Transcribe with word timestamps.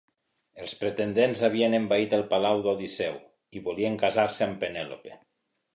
Els 0.63 0.71
pretendents 0.79 1.43
havien 1.49 1.77
envaït 1.81 2.15
el 2.19 2.25
palau 2.33 2.65
d'Odisseu 2.65 3.21
i 3.59 3.65
volien 3.69 4.03
casar-se 4.07 4.49
amb 4.49 4.61
Penèlope. 4.65 5.19